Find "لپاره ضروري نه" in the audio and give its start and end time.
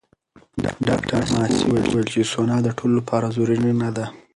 2.99-3.89